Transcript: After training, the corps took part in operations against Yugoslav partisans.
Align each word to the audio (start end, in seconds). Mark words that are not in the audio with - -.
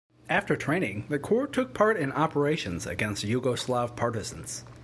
After 0.29 0.55
training, 0.55 1.05
the 1.09 1.19
corps 1.19 1.45
took 1.45 1.75
part 1.75 1.95
in 1.95 2.11
operations 2.13 2.87
against 2.87 3.23
Yugoslav 3.23 3.95
partisans. 3.95 4.63